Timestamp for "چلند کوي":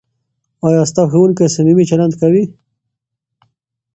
1.91-2.43